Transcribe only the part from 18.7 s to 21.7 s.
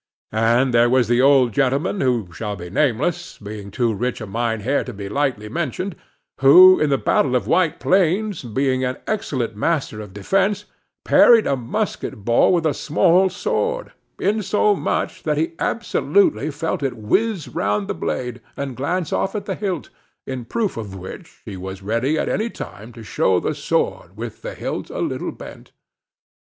glance off at the hilt; in proof of which he